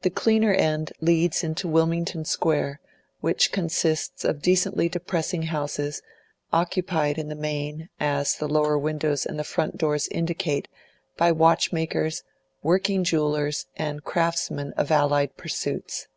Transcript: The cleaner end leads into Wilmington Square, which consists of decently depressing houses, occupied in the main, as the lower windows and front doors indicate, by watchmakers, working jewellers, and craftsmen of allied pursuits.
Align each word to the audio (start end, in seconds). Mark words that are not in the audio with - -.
The 0.00 0.08
cleaner 0.08 0.54
end 0.54 0.94
leads 1.02 1.44
into 1.44 1.68
Wilmington 1.68 2.24
Square, 2.24 2.80
which 3.20 3.52
consists 3.52 4.24
of 4.24 4.40
decently 4.40 4.88
depressing 4.88 5.42
houses, 5.42 6.00
occupied 6.54 7.18
in 7.18 7.28
the 7.28 7.34
main, 7.34 7.90
as 8.00 8.34
the 8.34 8.48
lower 8.48 8.78
windows 8.78 9.26
and 9.26 9.46
front 9.46 9.76
doors 9.76 10.08
indicate, 10.08 10.68
by 11.18 11.32
watchmakers, 11.32 12.22
working 12.62 13.04
jewellers, 13.04 13.66
and 13.76 14.04
craftsmen 14.04 14.72
of 14.78 14.90
allied 14.90 15.36
pursuits. 15.36 16.08